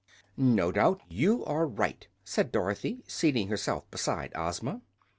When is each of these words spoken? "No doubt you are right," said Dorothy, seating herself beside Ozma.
"No 0.35 0.71
doubt 0.71 1.01
you 1.09 1.45
are 1.45 1.67
right," 1.67 2.07
said 2.23 2.51
Dorothy, 2.51 3.03
seating 3.07 3.49
herself 3.49 3.83
beside 3.91 4.31
Ozma. 4.33 4.81